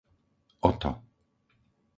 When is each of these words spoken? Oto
Oto 0.69 0.91